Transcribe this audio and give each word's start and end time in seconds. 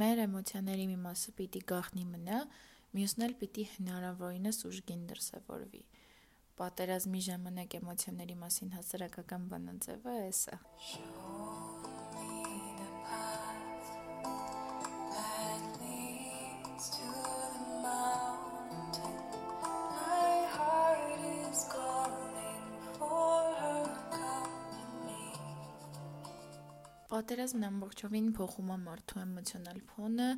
մեր 0.00 0.22
էմոցիաների 0.26 0.86
մի 0.92 0.98
մասը 1.02 1.34
պիտի 1.38 1.60
գաղտնի 1.72 2.04
մնա, 2.12 2.38
մյուսն 2.96 3.26
էլ 3.26 3.34
պիտի 3.42 3.66
հնարավորինս 3.74 4.62
ուժգին 4.70 5.04
դրսևորվի 5.12 5.82
պատերազմի 6.62 7.22
ժամանակ 7.28 7.78
էմոցիաների 7.80 8.36
մասին 8.42 8.74
հասարակական 8.78 9.48
բանաձևը 9.52 10.18
է 10.26 10.34
սա։ 10.42 10.60
Պատերազմն 27.12 27.64
ամբողջովին 27.66 28.28
փոխում 28.38 28.68
է 28.72 28.76
մարդու 28.82 29.18
էմոցիոնալ 29.22 29.80
ֆոնը, 29.88 30.28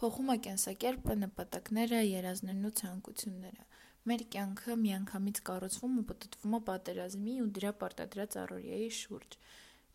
փոխում 0.00 0.30
է 0.32 0.34
կենսակերպը, 0.46 1.14
նպատակները, 1.20 2.00
երազներն 2.02 2.66
ու 2.66 2.72
ցանկությունները։ 2.80 3.66
Մեր 4.10 4.24
կյանքը 4.34 4.76
միանգամից 4.80 5.40
կառուցվում 5.46 5.94
ու 6.00 6.04
պատտվում 6.08 6.56
է 6.58 6.60
պատերազմի 6.70 7.36
ու 7.44 7.46
դրա 7.58 7.72
պարտադրած 7.82 8.36
առօրյայի 8.42 8.90
շուրջ։ 8.96 9.38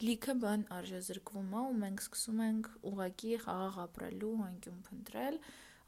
Լիքը 0.08 0.36
բան 0.46 0.64
արժեզրկվում 0.78 1.52
է 1.52 1.66
ու 1.68 1.76
մենք 1.82 2.06
սկսում 2.06 2.40
ենք 2.48 2.72
ուղակի 2.92 3.36
խաղաղ 3.44 3.82
ապրելու 3.84 4.32
անկյուն 4.48 4.80
փնտրել, 4.88 5.38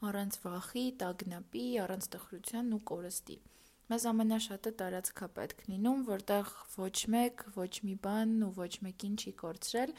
առանց 0.08 0.38
վախի, 0.44 0.84
տագնապի, 1.04 1.64
առանց 1.84 2.10
տխրության 2.14 2.70
ու 2.76 2.82
կորստի։ 2.92 3.38
Մեզ 3.84 4.04
ամենաշատը 4.08 4.70
տարածքա 4.80 5.26
պետք 5.36 5.58
լինում, 5.68 6.04
որտեղ 6.08 6.52
ոչ 6.78 6.94
մեկ, 7.14 7.42
ոչ 7.56 7.72
մի 7.84 7.96
բան 8.06 8.30
ու 8.46 8.52
ոչ 8.56 8.72
մեկին 8.86 9.18
չի 9.20 9.32
կորցրել, 9.42 9.92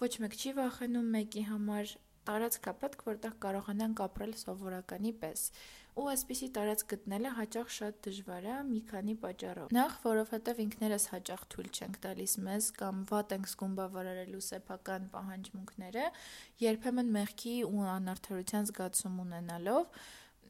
ոչ 0.00 0.12
մեկ 0.24 0.38
չի 0.40 0.52
վախենում 0.56 1.12
մեկի 1.16 1.44
համար, 1.50 1.92
տարածք 2.28 2.66
է 2.70 2.74
պետք, 2.82 3.04
որտեղ 3.10 3.32
կարողանանք 3.42 4.02
ապրել 4.06 4.34
սովորականի 4.42 5.12
պես։ 5.22 5.40
Ու 5.92 6.04
այսպիսի 6.08 6.46
տարածք 6.56 6.92
գտնելը 6.92 7.30
հաճախ 7.36 7.72
շատ 7.76 7.96
դժվար 8.06 8.46
է 8.48 8.54
մի 8.68 8.78
քանի 8.92 9.14
պատճառով։ 9.24 9.74
Նախ, 9.76 9.96
որովհետև 10.06 10.62
ինքներս 10.64 11.04
հաճախ 11.12 11.42
թույլ 11.52 11.68
չենք 11.76 11.98
տալիս 12.06 12.36
մեզ 12.46 12.68
կամ 12.78 13.02
վատ 13.10 13.34
ենք 13.36 13.50
զգում 13.52 13.74
բավարարելու 13.82 14.42
սեփական 14.46 15.10
պահանջմունքները, 15.12 16.06
երբեմն 16.62 17.12
մեղքի 17.18 17.56
ու 17.68 17.86
անարդարության 17.98 18.68
զգացում 18.72 19.22
ունենալով 19.26 20.02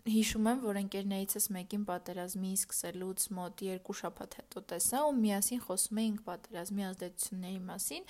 հիշում 0.03 0.47
եմ, 0.51 0.63
որ 0.67 0.79
ընկերներիցս 0.81 1.45
մեկին 1.55 1.83
պատերազմի 1.87 2.49
սկսելուց 2.59 3.27
մոտ 3.39 3.61
2 3.63 3.95
շաբաթ 3.99 4.33
հետո 4.41 4.63
տեսա 4.73 5.03
ու 5.07 5.13
միասին 5.19 5.61
խոսում 5.63 6.01
էինք 6.03 6.25
պատերազմի 6.27 6.87
ազդեցությունների 6.89 7.61
մասին 7.69 8.09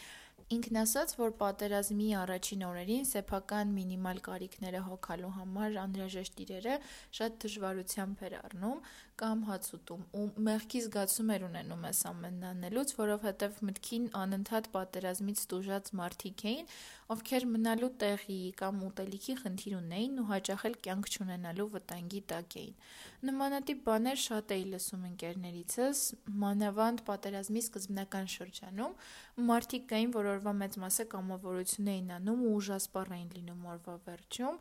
Ինքն 0.53 0.77
ասաց, 0.83 1.13
որ 1.17 1.31
պատերազմի 1.41 2.07
առաջին 2.21 2.63
օրերին 2.67 3.07
սեփական 3.09 3.71
մինիմալ 3.73 4.19
կարիքները 4.27 4.81
հոգալու 4.89 5.31
համար 5.37 5.77
անհրաժեշտ 5.83 6.43
իրերը 6.45 6.75
շատ 7.19 7.39
դժվարությամբ 7.45 8.25
էր 8.27 8.35
առնում 8.41 8.83
կամ 9.23 9.45
հաց 9.49 9.69
ուտում 9.79 10.03
ու 10.19 10.25
մեղքի 10.49 10.83
զգացում 10.87 11.33
էր 11.37 11.47
ունենում 11.47 11.87
այս 11.89 12.01
ամենն 12.11 12.45
անելուց, 12.51 12.93
որովհետև 13.01 13.63
մտքին 13.69 14.05
անընդհատ 14.23 14.69
պատերազմից 14.77 15.43
տուժած 15.53 15.91
մարդիկ 16.03 16.45
էին, 16.53 16.71
ովքեր 17.17 17.49
մնալու 17.53 17.93
տեղի 18.03 18.41
կամ 18.61 18.85
ուտելիքի 18.93 19.39
խնդիր 19.41 19.79
ունեին 19.79 20.21
ու 20.21 20.29
հաճախ 20.33 20.67
էլ 20.69 20.79
կյանք 20.89 21.11
չունենալու 21.13 21.69
վտանգի 21.77 22.23
տակ 22.33 22.59
էին։ 22.63 22.77
Նմանատիպ 23.23 23.83
բաներ 23.87 24.17
շատ 24.19 24.53
էի 24.55 24.63
լսում 24.73 25.03
ընկերներիցս, 25.09 25.99
մանավանդ 26.43 27.03
պատերազմի 27.07 27.61
սկզբնական 27.63 28.27
շրջանում, 28.33 28.97
մարդիկ 29.51 29.85
կային, 29.93 30.11
որ 30.17 30.31
օրվա 30.33 30.55
մեծ 30.63 30.79
մասը 30.83 31.07
կամավորություն 31.13 31.93
էին 31.93 32.11
անում 32.19 32.43
ու 32.49 32.57
ուժասպառ 32.57 33.15
էին 33.19 33.31
լինում 33.37 33.69
օրվա 33.77 33.95
վերջում, 34.09 34.59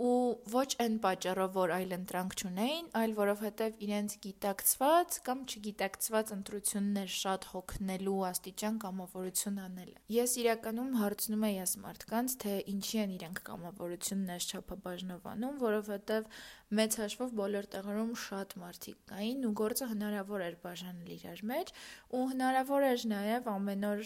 ու 0.00 0.40
ոչ 0.48 0.68
այն 0.80 0.94
պատճառով, 1.04 1.50
որ 1.54 1.72
այլ 1.76 1.90
ընտրանք 1.92 2.34
չունեին, 2.40 2.86
այլ 3.00 3.10
որովհետև 3.18 3.82
իրենց 3.84 4.14
գիտակցված 4.24 5.18
կամ 5.26 5.42
չգիտակցված 5.44 6.32
ընտրություններ 6.36 7.10
շատ 7.14 7.48
հոգնելու 7.50 8.14
աստիճան 8.30 8.78
կամավորություն 8.84 9.58
անելը։ 9.66 9.98
Ես 10.16 10.36
իրականում 10.40 10.94
հարցնում 11.04 11.44
եի 11.50 11.60
այս 11.60 11.74
մարդկանց, 11.84 12.36
թե 12.40 12.54
ինչի 12.72 13.02
են 13.04 13.14
իրենք 13.20 13.42
կամավորությունն 13.50 14.32
այս 14.40 14.48
չափաբաժնով 14.50 15.28
անում, 15.36 15.60
որովհետև 15.68 16.32
մեծ 16.80 16.96
հաշվով 17.00 17.30
բոլոր 17.40 17.64
տեղերում 17.76 17.99
շատ 18.24 18.56
մարդիկ 18.60 18.98
կային 19.10 19.46
ու 19.48 19.52
գործը 19.60 19.88
հնարավոր 19.90 20.44
էր 20.46 20.56
բաժանել 20.64 21.12
իրար 21.16 21.42
մեջ 21.50 21.72
ու 22.16 22.24
հնարավոր 22.32 22.86
էր 22.90 23.06
նաև 23.12 23.50
ամեն 23.54 23.86
օր, 23.90 24.02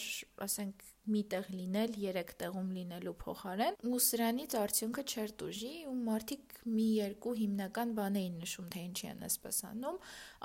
ասենք, 0.49 0.85
մի 1.05 1.21
տեղ 1.33 1.49
լինել, 1.53 1.97
երեք 2.01 2.31
տեղում 2.41 2.69
լինելու 2.75 3.13
փոխարեն 3.21 3.75
ու 3.85 3.99
սրանից 4.05 4.55
արդյունքը 4.57 5.03
չէր 5.05 5.33
տուժի 5.41 5.73
ու 5.91 5.97
մարդիկ 6.07 6.55
մի 6.65 6.87
երկու 6.97 7.35
հիմնական 7.41 7.91
բան 7.99 8.17
էին 8.21 8.39
նշում, 8.41 8.69
թե 8.73 8.85
ինչի 8.89 9.09
են 9.11 9.25
այսպես 9.29 9.59
անում։ 9.69 9.99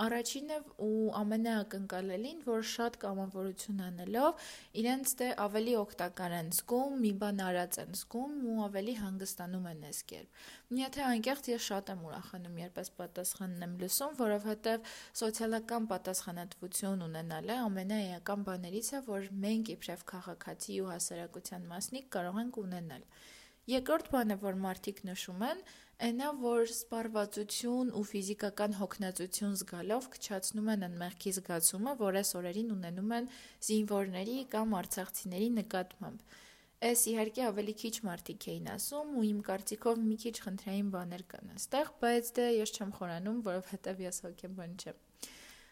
Առաջինը 0.04 0.58
ու 0.84 1.06
ամենակնկալելին, 1.20 2.42
որ 2.50 2.68
շատ 2.74 3.00
կամավորություն 3.04 3.80
անելով 3.88 4.50
իրենց 4.84 5.14
դե 5.20 5.30
ավելի 5.48 5.74
օգտակար 5.80 6.36
են 6.40 6.52
զգում, 6.60 7.00
մի 7.04 7.14
բան 7.24 7.42
արած 7.48 7.80
են 7.84 7.98
զգում 8.00 8.36
ու 8.50 8.58
ավելի 8.68 8.96
հանգստանում 9.00 9.70
են 9.70 9.82
այս 9.90 10.02
կերպ։ 10.12 10.44
Միթե 10.70 11.04
անկեղծ 11.10 11.50
ես 11.50 11.64
շատ 11.70 11.88
եմ 11.96 12.02
ուրախանում, 12.10 12.58
երբ 12.60 12.76
այս 12.84 12.90
պատասխանն 13.00 13.64
եմ 13.66 13.72
լսում, 13.80 14.12
որովհետև 14.20 14.92
սոցիալական 15.24 15.88
պատասխանատվություն 15.90 17.06
ունենալը 17.10 17.56
ամենաեական 17.64 18.46
բաներից 18.50 18.90
է, 19.00 19.02
որ 19.10 19.30
մենք 19.46 19.72
իբրև 19.80 20.06
քաղաքացի 20.50 20.76
ու 20.82 20.90
հասարակության 20.90 21.66
մասնիկ 21.70 22.06
կարող 22.14 22.38
ենք 22.42 22.56
ունենալ։ 22.60 23.04
Երկրորդ 23.70 24.08
բանը, 24.10 24.36
որ 24.42 24.56
մարդիկ 24.66 25.02
նշում 25.06 25.42
են, 25.46 25.60
այնա 26.10 26.30
որ 26.42 26.62
սպառվածություն 26.74 27.92
ու 28.00 28.04
ֆիզիկական 28.10 28.74
հոգնածություն 28.80 29.58
զգալով 29.62 30.08
քչացնում 30.16 30.72
են 30.74 30.86
անմեղքի 30.90 31.34
զգացումը, 31.38 31.94
որ 32.00 32.18
այս 32.22 32.32
օրերին 32.40 32.72
ունենում 32.76 33.14
են 33.20 33.30
զինվորների 33.70 34.38
կամ 34.56 34.74
արցախցիների 34.80 35.50
նկատմամբ։ 35.60 36.24
Այս 36.90 37.02
իհարկե 37.12 37.44
ավելի 37.50 37.74
քիչ 37.84 37.96
մարդիկ 38.08 38.50
էին 38.50 38.72
ասում 38.74 39.14
ու 39.20 39.26
իմ 39.30 39.44
կարծիքով 39.50 40.02
մի 40.08 40.18
քիչ 40.24 40.36
խնդրային 40.48 40.90
բաներ 40.96 41.26
կան 41.36 41.54
այստեղ, 41.60 41.94
բայց 42.00 42.34
դե 42.40 42.48
ես 42.56 42.76
չեմ 42.80 42.96
խորանում, 42.98 43.44
որովհետև 43.52 44.04
ես 44.08 44.24
հոգեբան 44.26 44.78
չեմ։ 44.80 45.09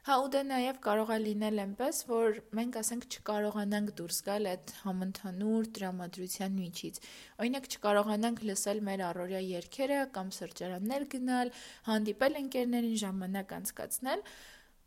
Հա 0.07 0.15
ու 0.23 0.27
դե 0.31 0.41
նաև 0.47 0.77
կարող 0.85 1.09
է 1.11 1.15
լինել 1.19 1.57
այնպես, 1.61 1.97
որ 2.07 2.37
մենք 2.55 2.75
ասենք 2.79 3.07
չկարողանանք 3.11 3.89
դուրս 3.97 4.19
գալ 4.23 4.45
այդ 4.53 4.71
համընդհանուր 4.85 5.67
տրամադրության 5.77 6.53
միջից։ 6.61 6.99
Օրինակ 7.43 7.67
չկարողանանք 7.75 8.39
լսել 8.47 8.79
մեր 8.87 9.03
առօրյա 9.07 9.41
երգերը 9.47 9.97
կամ 10.15 10.31
սրճարաններ 10.37 11.07
գնալ, 11.11 11.51
հանդիպել 11.89 12.39
ընկերներին, 12.39 12.95
ժամանակ 13.03 13.53
անցկացնել, 13.59 14.23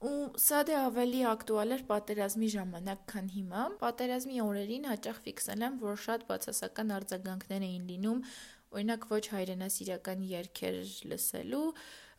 ու 0.09 0.17
սա 0.41 0.61
դե 0.71 0.77
ավելի 0.81 1.21
ակտուալ 1.37 1.75
էր 1.77 1.83
պատերազմի 1.93 2.49
ժամանակ, 2.57 3.03
քան 3.13 3.27
հիմա։ 3.37 3.65
Պատերազմի 3.85 4.41
օրերին 4.49 4.87
հաճախ 4.89 5.25
ֆիքսել 5.29 5.67
եմ, 5.69 5.81
որ 5.85 6.01
շատ 6.09 6.25
բացասական 6.33 6.95
արձագանքներ 6.97 7.67
էին 7.69 7.85
լինում, 7.93 8.23
օրինակ 8.71 9.05
ոչ 9.11 9.25
հայրենասիրական 9.35 10.25
երգեր 10.31 10.77
լսելու, 11.11 11.67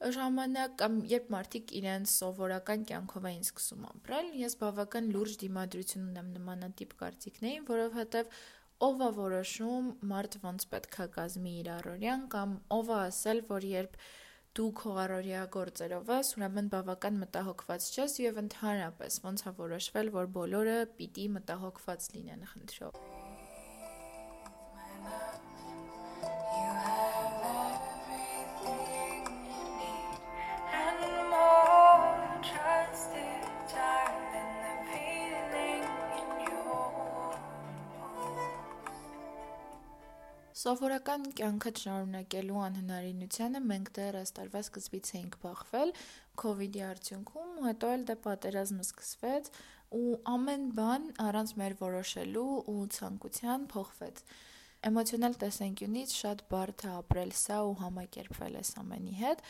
ժամանակ 0.02 0.72
կամ 0.82 0.96
երբ 1.12 1.28
մարդիկ 1.36 1.72
իրենց 1.78 2.14
սովորական 2.16 2.86
կյանքով 2.90 3.28
էին 3.32 3.44
սկսում 3.46 3.84
ապրել, 3.92 4.32
ես 4.42 4.56
բավական 4.62 5.12
լուրջ 5.14 5.36
դիմադրություն 5.44 6.08
ունեմ 6.08 6.32
նմանատիպ 6.38 6.96
կարծիքներին, 7.02 7.68
որովհետև 7.70 8.34
ով 8.88 9.06
է 9.06 9.12
որոշում 9.20 9.92
մարդ 10.10 10.40
ոնց 10.48 10.66
պետքա 10.74 11.08
կազմի 11.20 11.54
իր 11.62 11.72
առօրյան 11.76 12.26
կամ 12.34 12.58
ով 12.82 12.90
է 12.90 13.00
ասել, 13.02 13.44
որ 13.52 13.70
երբ 13.72 14.02
դու 14.58 14.70
քո 14.82 14.98
առօրյա 15.06 15.44
գործերով 15.54 16.14
ես, 16.18 16.34
ուրեմն 16.42 16.72
բավական 16.74 17.22
մտահոգված 17.22 17.90
չես 17.94 18.20
եւ 18.26 18.42
ընդհանրապես 18.48 19.22
ոնց 19.30 19.46
է 19.48 19.56
որոշվել, 19.62 20.14
որ 20.18 20.32
բոլորը 20.42 20.78
պիտի 20.98 21.32
մտահոգված 21.38 22.14
լինեն, 22.18 22.48
խնդրով։ 22.56 23.21
Սովորական 40.62 41.24
կյանքը 41.40 41.72
շարունակելու 41.82 42.58
անհնարինությանը 42.62 43.60
մենք 43.70 43.88
դեռ 43.96 44.18
տարվա 44.38 44.60
սկզբից 44.62 45.08
էինք 45.18 45.38
բախվել 45.42 45.94
COVID-ի 46.42 46.84
արդյունքում, 46.88 47.56
ու 47.62 47.66
հետո 47.66 47.90
էլ 47.96 48.04
դե 48.10 48.16
պատերազմը 48.26 48.86
սկսվեց 48.86 49.50
ու 49.98 50.12
ամեն 50.36 50.68
բան 50.78 51.08
առանց 51.26 51.54
մեր 51.62 51.76
որոշելու 51.82 52.46
ու 52.76 52.86
ցանկության 52.98 53.66
փոխվեց։ 53.74 54.22
Էմոցիոնալ 54.92 55.40
տեսանկյունից 55.42 56.16
շատ 56.22 56.46
բարդ 56.54 56.86
է 56.86 56.94
ապրել 57.00 57.34
սա 57.42 57.58
ու 57.72 57.76
համակերպվել 57.82 58.62
այս 58.62 58.72
ամենի 58.86 59.18
հետ, 59.24 59.44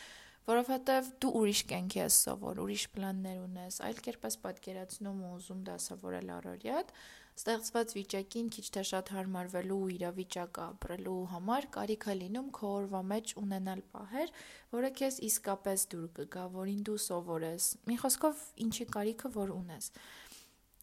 որովհետև 0.50 1.10
դու 1.22 1.32
ուրիշ 1.42 1.64
կյանքի 1.72 2.00
ես 2.02 2.20
սովոր, 2.26 2.60
ուրիշ 2.66 2.84
պլաններ 2.96 3.40
ունես, 3.46 3.80
այլ 3.88 4.04
կերպ 4.06 4.28
ես 4.28 4.38
պատկերացնում 4.46 5.20
ու 5.22 5.34
ուզում 5.38 5.66
դասավորել 5.68 6.32
առօրյադ, 6.36 6.94
Ստեղծված 7.32 7.92
վիճակին 7.96 8.48
քիչ 8.54 8.64
թե 8.74 8.82
շատ 8.88 9.10
հարմարվելու 9.14 9.76
ու 9.84 9.92
իրավիճակը 9.94 10.64
ապրելու 10.64 11.14
համար 11.30 11.66
կարիք 11.76 12.04
է 12.12 12.16
լինում 12.18 12.50
քո 12.58 12.72
օրվա 12.78 13.00
մեջ 13.12 13.32
ունենալ 13.42 13.80
պահեր, 13.94 14.34
որը 14.74 14.90
քեզ 14.98 15.16
իսկապես 15.28 15.86
դուր 15.94 16.10
կգա, 16.18 16.44
որին 16.58 16.82
դու 16.88 16.98
սովորես։ 17.06 17.70
Մի 17.88 17.96
խոսքով, 18.02 18.44
ինչի 18.66 18.86
կարիքը 18.98 19.32
որ 19.38 19.54
ունես։ 19.56 19.88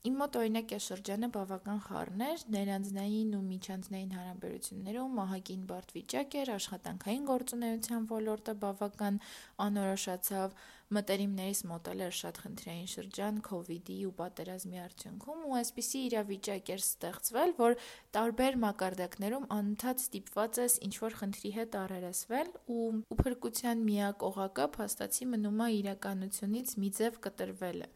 Իմ 0.07 0.13
մոտ 0.16 0.36
օրինակ 0.40 0.69
է 0.72 0.78
շրջանը 0.80 1.28
բավական 1.36 1.80
խառն 1.84 2.22
էր, 2.24 2.44
ներանձնային 2.54 3.31
ու 3.36 3.40
միջանձնային 3.48 4.12
հարաբերություններում 4.16 5.18
ահագին 5.24 5.63
բարդ 5.72 5.90
վիճակ 5.96 6.36
էր, 6.40 6.51
աշխատանքային 6.54 7.25
գործունեության 7.30 8.06
ոլորտը 8.12 8.54
բավական 8.62 9.18
անորոշացավ, 9.66 10.54
մտերիմներից 10.98 11.63
մոտ 11.72 11.90
էլ 11.92 12.04
էր 12.06 12.16
շատ 12.19 12.40
խնդրային 12.44 12.88
շրջան 12.94 13.42
իդի 13.75 13.98
ու 14.07 14.13
պատերազմի 14.22 14.80
արդյունքում 14.84 15.42
ու 15.50 15.57
այսպիսի 15.60 16.00
իրավիճակ 16.07 16.72
էր 16.80 16.81
ստեղծվել, 16.86 17.52
որ 17.60 17.75
տարբեր 18.16 18.57
մակարդակներում 18.63 19.50
անընդհատ 19.60 20.06
ստիպված 20.06 20.62
ես 20.63 20.78
ինչ-որ 20.88 21.18
խնդրի 21.19 21.52
հետ 21.60 21.75
առերեսվել 21.84 22.54
ու 22.78 22.88
ու 22.88 23.19
փրկության 23.19 23.84
միակ 23.90 24.25
օղակը 24.31 24.69
փաստացի 24.80 25.30
մնում 25.36 25.62
է 25.68 25.69
իրականությունից 25.84 26.74
մի 26.80 26.94
ձև 27.02 27.22
կտրվելը 27.28 27.92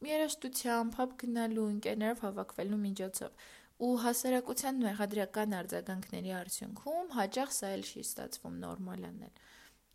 մի 0.00 0.12
երաժշտությամբ, 0.14 0.98
հապ 1.00 1.14
գնալու, 1.20 1.64
ընկերներով 1.74 2.22
հավաքվելու 2.24 2.80
միջոցով։ 2.84 3.48
Ու 3.80 3.90
հասարակության 4.04 4.80
մեղադրական 4.84 5.54
արձագանքների 5.60 6.32
արդյունքում 6.40 7.12
հաճախ 7.16 7.52
սա 7.56 7.70
էլ 7.76 7.84
չի 7.90 8.02
ստացվում 8.06 8.56
նորմալ 8.64 9.06
անել։ 9.10 9.34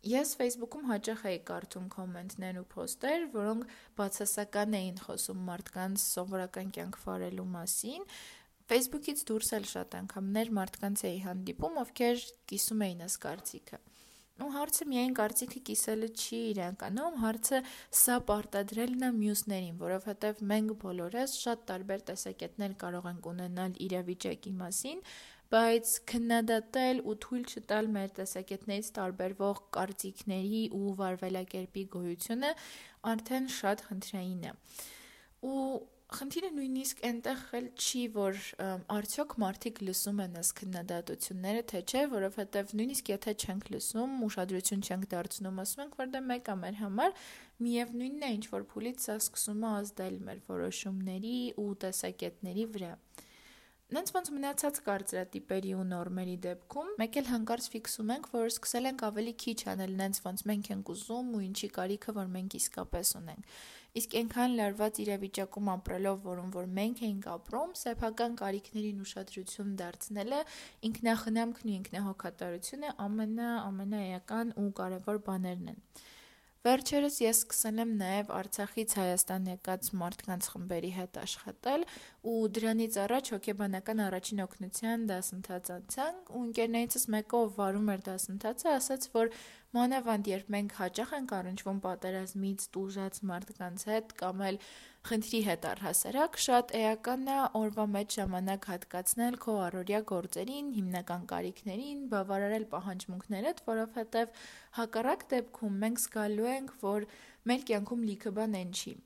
Ես 0.06 0.32
Facebook-ում 0.38 0.88
հաճախ 0.90 1.22
էի 1.26 1.38
կարդում 1.50 1.86
կոմենտներ 1.96 2.58
ու 2.60 2.66
փոստեր, 2.76 3.24
որոնք 3.32 3.70
բացասական 3.98 4.76
էին 4.78 5.00
խոսում 5.06 5.40
մարդկանց 5.50 6.04
սովորական 6.06 6.68
կյանք 6.76 6.98
վարելու 7.06 7.46
մասին, 7.56 8.06
Facebook-ից 8.70 9.24
դուրս 9.26 9.50
էլ 9.56 9.66
շատ 9.72 9.96
անգամներ 10.02 10.52
մարդկանց 10.60 11.02
էի 11.10 11.18
հանդիպում, 11.26 11.76
ովքեր 11.82 12.24
կիսում 12.50 12.86
էին 12.86 13.04
ըս 13.06 13.18
կարծիքը։ 13.26 13.78
ու 14.44 14.50
հարցը 14.52 14.86
միայն 14.90 15.14
կարծիքը 15.16 15.60
կիսելը 15.68 16.08
չի 16.12 16.40
իրականում, 16.50 17.14
հարցը 17.22 17.60
սա 18.00 18.16
պարտադրելն 18.30 19.06
է 19.06 19.10
մյուսներին, 19.20 19.78
որովհետև 19.80 20.42
մենք 20.50 20.74
բոլորս 20.82 21.36
շատ 21.44 21.64
տարբեր 21.70 22.04
տեսակետներ 22.10 22.76
կարող 22.82 23.08
ենք 23.12 23.30
ունենալ 23.32 23.80
իրավիճակի 23.86 24.52
մասին, 24.60 25.00
բայց 25.56 25.90
քննադատել 26.10 27.02
ու 27.06 27.16
թույլ 27.24 27.44
չտալ 27.56 27.90
մեր 27.96 28.14
տեսակետներից 28.20 28.88
տարբերվող 28.96 29.60
կարծիքների 29.76 30.62
ու 30.76 30.94
վարվելակերպի 31.00 31.84
գոյությունը 31.96 32.50
արդեն 33.12 33.46
շատ 33.56 33.84
խնդրային 33.88 34.48
է։ 34.50 34.54
Ու 35.46 35.60
Խնդիրը 36.06 36.48
նույնիսկ 36.54 37.00
այնտեղ 37.06 37.40
էլ 37.58 37.64
չի, 37.82 38.00
որ 38.14 38.36
արդյոք 38.94 39.32
մարդիկ 39.42 39.80
լսում 39.88 40.20
են 40.22 40.36
այս 40.38 40.50
քննադատությունները, 40.60 41.64
թե 41.72 41.80
չէ, 41.82 42.02
որովհետև 42.12 42.74
նույնիսկ 42.78 43.10
եթե 43.10 43.34
չենք 43.42 43.66
լսում, 43.74 44.14
ուշադրություն 44.28 44.86
չենք 44.86 45.08
դարձնում, 45.16 45.60
ասում 45.66 45.82
ենք, 45.86 45.98
որ 45.98 46.12
դա 46.12 46.20
դե 46.20 46.22
մեկ 46.30 46.50
է 46.54 46.56
մեր 46.62 46.78
համար, 46.84 47.18
միևնույնն 47.66 48.22
է, 48.22 48.30
ինչ 48.38 48.46
որ 48.54 48.68
փուլից 48.70 49.06
սա 49.08 49.18
սկսում 49.26 49.66
է 49.66 49.70
ազդել 49.82 50.18
մեր 50.30 50.42
որոշումների 50.54 51.38
ու 51.66 51.70
տեսակետների 51.86 52.68
վրա։ 52.76 52.92
Նենց 53.86 54.08
ոնց 54.10 54.28
մնացած 54.34 54.78
կարծրատիպերի 54.82 55.72
ու 55.78 55.82
նորմերի 55.86 56.32
դեպքում 56.42 56.88
մեկ 56.98 57.18
էլ 57.20 57.28
հանկարծ 57.30 57.66
ֆիքսում 57.70 58.08
ենք, 58.16 58.24
որ 58.32 58.48
սկսել 58.50 58.88
ենք 58.90 59.04
ավելի 59.06 59.34
քիչ 59.42 59.58
անել 59.72 59.92
նենց 60.00 60.18
ոնց 60.24 60.42
մենք 60.50 60.70
ենք 60.74 60.90
ուզում 60.94 61.28
ու 61.38 61.42
ինչի 61.46 61.68
կարիքը 61.76 62.14
որ 62.16 62.32
մենք 62.34 62.56
իսկապես 62.58 63.12
ունենք։ 63.20 63.54
Իսկ 63.96 64.14
այնքան 64.20 64.54
լարված 64.56 64.98
իրավիճակում 65.02 65.68
ապրելով, 65.72 66.16
որում 66.26 66.50
որ 66.56 66.66
մենք 66.78 66.98
էինք 67.06 67.28
ապրում, 67.34 67.70
սեփական 67.80 68.34
կարիքներին 68.40 68.98
ուշադրություն 69.06 69.70
դարձնելը 69.80 70.40
ինքնախնամքն 70.88 71.70
ու 71.70 71.76
ինքնահոգատարությունը 71.76 72.92
ամենա 73.06 73.48
ամենաեական 73.70 74.52
ու 74.60 74.68
կարևոր 74.82 75.22
բաներն 75.30 75.72
են։ 75.72 75.80
Վերջերս 76.66 77.16
ես 77.22 77.40
սկսել 77.44 77.76
եմ 77.78 77.90
նաև 78.00 78.30
Արցախից 78.34 78.94
Հայաստան 78.98 79.44
եկած 79.52 79.90
մարդկանց 80.00 80.46
խմբերի 80.50 80.88
հետ 80.96 81.18
աշխատել 81.20 81.84
ու 82.32 82.40
դրանից 82.56 82.96
առաջ 83.02 83.30
հոգեբանական 83.34 84.02
առաջին 84.06 84.42
օգնության 84.46 85.04
դասընթաց 85.10 85.70
անցանք 85.76 86.32
ու 86.34 86.42
ընկերներիցս 86.46 87.06
մեկը 87.14 87.38
ով 87.38 87.54
վարում 87.60 87.92
էր 87.94 88.02
դասընթացը 88.08 88.72
ասաց, 88.72 89.06
որ 89.14 89.30
մանավանդ 89.78 90.32
երբ 90.32 90.50
մենք 90.56 90.76
հաճախ 90.80 91.14
ենք 91.20 91.36
առնչվում 91.38 91.80
պատերազմից 91.86 92.66
տուժած 92.74 93.22
մարդկանց 93.30 93.86
հետ 93.92 94.16
կամ 94.26 94.44
էլ 94.50 94.60
խնդրի 95.10 95.40
հետ 95.46 95.66
առհասարակ, 95.70 96.38
շատ 96.46 96.72
էական 96.80 97.24
է 97.30 97.38
օրվա 97.60 97.86
մեջ 97.94 98.16
ժամանակ 98.18 98.68
հատկացնել 98.72 99.38
քո 99.46 99.56
առօրյա 99.66 100.00
գործերին, 100.10 100.70
հիմնական 100.76 101.26
կարիքներին, 101.32 102.04
բավարարել 102.12 102.68
պահանջմունքներդ, 102.76 103.64
որովհետև 103.70 104.46
հակառակ 104.78 105.26
դեպքում 105.34 105.82
մենք 105.86 106.04
զգալու 106.06 106.48
ենք, 106.56 106.78
որ 106.86 107.10
մեր 107.50 107.68
կյանքում 107.72 108.08
լիքը 108.12 108.34
բան 108.40 108.58
են 108.62 108.72
չի 108.76 108.96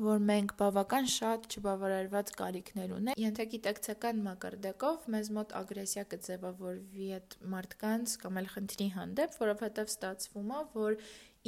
որ 0.00 0.22
մենք 0.24 0.52
բավական 0.56 1.06
շատ 1.12 1.46
չբավարարված 1.52 2.30
կարիքներ 2.38 2.92
ունենք։ 2.96 3.18
Ենթագիտակցական 3.20 4.22
մակարդակով 4.24 5.04
մեզ 5.12 5.28
մոտ 5.36 5.52
ագրեսիա 5.58 6.04
կձևավորվի 6.12 7.08
այդ 7.18 7.36
մարդկանց 7.52 8.14
կամ 8.22 8.40
էլ 8.40 8.48
խնդրի 8.54 8.88
հանդեպ, 8.96 9.36
որովհետև 9.42 9.92
ստացվում 9.92 10.54
է, 10.56 10.62
որ 10.78 10.96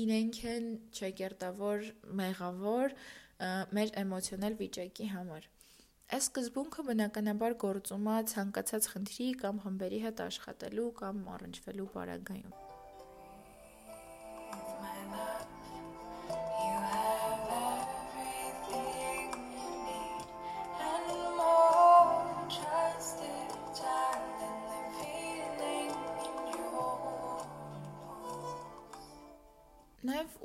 իրենք 0.04 0.40
են 0.52 0.68
չեկերտավոր, 0.92 1.88
մեղավոր 2.20 2.96
մեր 3.40 3.94
էմոցիոնալ 4.04 4.58
վիճակի 4.60 5.08
համար։ 5.14 5.48
Այս 6.14 6.28
սկզբունքը 6.28 6.84
բնականաբար 6.90 7.56
գործում 7.64 8.08
է 8.14 8.18
ցանկացած 8.34 8.88
խնդրի 8.92 9.28
կամ 9.42 9.64
խմբերի 9.64 10.00
հետ 10.04 10.24
աշխատելու 10.28 10.88
կամ 11.00 11.26
առնչվելու 11.38 11.90
պարագայում։ 11.96 12.73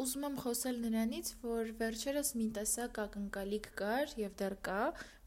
ուզում 0.10 0.24
եմ 0.26 0.38
խոսել 0.42 0.78
նրանից, 0.82 1.28
որ 1.46 1.68
վերջերս 1.78 2.30
մի 2.40 2.46
տեսակ 2.56 2.96
ակնկալիք 3.04 3.68
կար 3.78 4.14
եւ 4.18 4.32
դեռ 4.40 4.56
կա, 4.66 4.78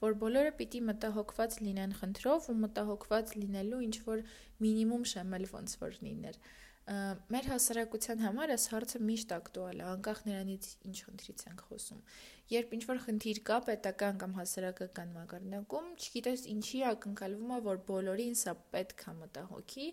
որ 0.03 0.17
բոլորը 0.23 0.53
պիտի 0.59 0.81
մտահոգված 0.89 1.59
լինեն 1.67 1.95
խնդրով 2.01 2.49
ու 2.51 2.57
մտահոգված 2.63 3.35
լինելու 3.39 3.79
ինչ 3.87 3.95
որ 4.09 4.25
մինիմում 4.67 5.05
շեմել 5.13 5.47
ոնց 5.53 5.77
որ 5.85 6.01
լիներ։ 6.03 6.41
Մեր 7.33 7.47
հասարակության 7.53 8.23
համար 8.25 8.53
այս 8.55 8.65
հարցը 8.73 9.01
միշտ 9.09 9.33
ակտուալ 9.37 9.81
է, 9.83 9.85
անկախ 9.93 10.23
նրանից 10.27 10.67
ինչ 10.89 10.97
խնդրից 11.07 11.45
ենք 11.49 11.63
խոսում։ 11.69 12.01
Երբ 12.53 12.75
ինչ-որ 12.77 12.99
խնդիր 13.05 13.41
կա 13.49 13.59
պետական 13.69 14.19
կամ 14.23 14.35
հասարակական 14.39 15.15
մակարդակում, 15.17 15.87
չգիտես 16.03 16.43
ինչի 16.53 16.83
ակնկալվում 16.91 17.55
է, 17.57 17.61
որ 17.69 17.81
բոլորին 17.93 18.37
սա 18.43 18.55
պետք 18.75 19.07
է 19.13 19.15
մտահոգի, 19.21 19.87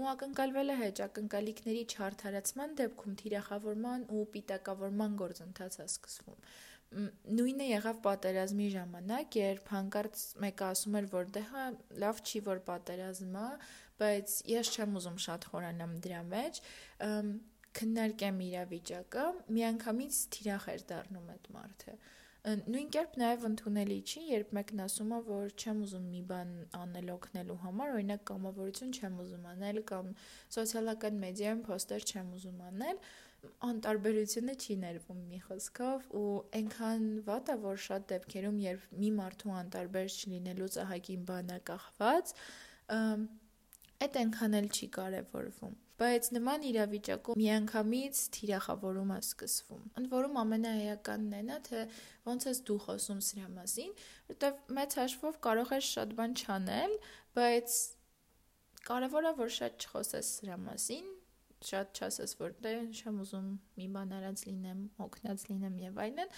ու 0.00 0.08
ակնկալվել 0.14 0.74
է 0.74 0.78
հեչ 0.80 0.96
ակնկալիքների 1.06 1.84
չարթարացման 1.94 2.74
դեպքում 2.80 3.20
թիրախավորման 3.22 4.08
ու 4.10 4.24
պիտակավորման 4.34 5.16
գործընթաց 5.22 5.80
է 5.84 5.88
սկսվում 5.90 6.50
նույնը 6.90 7.66
եղավ 7.68 7.98
պատերազմի 8.02 8.64
ժամանակ, 8.74 9.36
երբ 9.38 9.68
հանկարծ 9.70 10.22
մեկը 10.42 10.64
ասում 10.66 10.96
էր, 11.00 11.04
որ 11.12 11.28
դե 11.36 11.42
հա 11.50 11.66
լավ 12.02 12.22
չի 12.26 12.40
որ 12.48 12.62
պատերազմ 12.66 13.36
է, 13.38 13.44
բայց 14.00 14.36
ես 14.50 14.72
չեմ 14.74 14.96
ուզում 15.00 15.18
շատ 15.26 15.46
խորանամ 15.50 15.92
դրա 16.06 16.22
մեջ, 16.30 16.62
քննարկեմ 17.80 18.40
իրավիճակը, 18.46 19.26
միանգամից 19.56 20.22
թիրախ 20.36 20.64
էր 20.74 20.86
դառնում 20.90 21.30
այդ 21.34 21.52
մարդը։ 21.56 21.94
Նույն 22.40 22.86
կերպ 22.96 23.16
նաև 23.20 23.42
ընդունելի 23.46 23.96
չի, 24.00 24.20
երբ 24.30 24.52
մեկն 24.56 24.78
ասում 24.86 25.10
է, 25.12 25.16
որ 25.26 25.50
չեմ 25.60 25.80
ուզում 25.84 26.04
մի 26.10 26.20
բան 26.30 26.52
անել 26.78 27.10
օգնելու 27.14 27.56
համար, 27.64 27.90
օրինակ 27.96 28.22
կամավորություն 28.30 28.94
չեմ 28.96 29.18
ուզում 29.24 29.48
անել 29.50 29.80
կամ 29.90 30.08
սոցիալական 30.56 31.18
մեդիայում 31.24 31.60
post-եր 31.66 32.06
չեմ 32.10 32.30
ուզում 32.38 32.62
անել, 32.70 33.02
անտարբերությունը 33.66 34.54
չի 34.60 34.74
ներվում 34.80 35.20
մի 35.30 35.38
խոսքով 35.46 36.08
ու 36.20 36.32
այնքան 36.58 37.04
վատ 37.28 37.52
է 37.52 37.56
որ 37.62 37.78
շատ 37.84 38.08
դեպքերում 38.10 38.58
երբ 38.64 38.88
մի 39.02 39.12
մարդու 39.20 39.54
անտարբեր 39.60 40.10
չլինելուց 40.16 40.76
ահագին 40.84 41.22
բան 41.30 41.54
է 41.56 41.58
կախված 41.70 42.34
այդ 44.04 44.18
այնքան 44.24 44.58
էլ 44.60 44.68
չի 44.74 44.90
կարևորվում 44.96 45.78
բայց 46.00 46.28
նման 46.32 46.62
իրավիճակում 46.64 47.36
միանգամից 47.36 48.20
թիրախավորում 48.36 49.10
է 49.12 49.16
սկսվում։ 49.20 49.82
Ընդ 50.00 50.06
որում 50.14 50.38
ամենաեականն 50.40 51.34
է 51.36 51.40
նա, 51.48 51.58
թե 51.66 51.82
ոնց 52.28 52.46
ես 52.48 52.60
դու 52.70 52.76
խոսում 52.86 53.20
սրա 53.26 53.48
մասին, 53.56 53.90
որտեվ 54.30 54.62
մեծ 54.78 54.96
հաշվով 55.00 55.36
կարող 55.46 55.74
ես 55.76 55.90
շատ 55.90 56.14
բան 56.20 56.36
չանել, 56.40 56.96
բայց 57.36 57.76
կարևորը 58.88 59.34
որ 59.42 59.52
շատ 59.60 59.84
չխոսես 59.84 60.32
սրա 60.40 60.56
մասին, 60.64 61.12
շատ 61.68 62.00
չասես, 62.00 62.34
որ 62.40 62.56
դե 62.64 62.74
չեմ 62.96 63.20
ուզում 63.26 63.52
մի 63.76 63.92
բան 63.98 64.16
արած 64.20 64.46
լինեմ, 64.48 64.82
օգնած 65.04 65.46
լինեմ 65.50 65.78
եւ 65.84 66.02
այլն, 66.06 66.34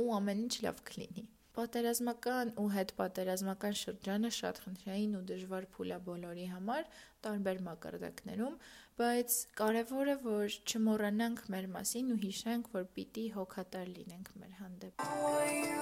ու 0.00 0.08
ամեն 0.16 0.44
ինչ 0.46 0.54
լավ 0.64 0.84
կլինի։ 0.88 1.28
Պատերազմական 1.52 2.52
ու 2.62 2.68
հետպատերազմական 2.74 3.74
շրջանը 3.80 4.30
շատ 4.36 4.60
խնդրային 4.64 5.18
ու 5.18 5.24
դժվար 5.30 5.66
փուլ 5.74 5.92
է 5.96 5.98
բոլորի 6.06 6.46
համար, 6.52 6.88
տարբեր 7.26 7.60
մակարդակներում, 7.68 8.56
բայց 9.02 9.38
կարևորը 9.60 10.16
որ 10.24 10.58
չմոռանանք 10.72 11.46
մեր 11.56 11.70
մասին 11.76 12.12
ու 12.16 12.20
հիշենք, 12.24 12.74
որ 12.80 12.90
պիտի 12.96 13.28
հոգատար 13.36 13.94
լինենք 14.00 14.36
մեր 14.40 14.60
հանդեպ։ 14.64 15.81